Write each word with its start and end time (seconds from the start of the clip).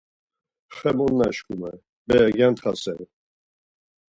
Xe 0.75 0.89
mot 0.97 1.11
naşkume, 1.19 1.71
bere 2.07 2.27
gyantxaseren. 2.35 3.11